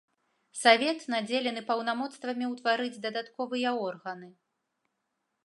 [0.61, 4.27] Савет надзелены паўнамоцтвамі ўтвараць дадатковыя органы.